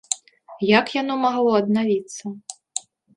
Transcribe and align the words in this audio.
Як 0.79 0.85
яно 1.01 1.17
магло 1.25 1.51
аднавіцца? 1.59 2.25